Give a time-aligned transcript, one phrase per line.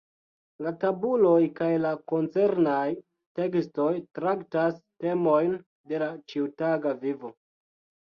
[0.67, 2.87] La tabuloj kaj la koncernaj
[3.41, 5.57] tekstoj traktas temojn
[5.93, 7.37] de la ĉiutaga vivo.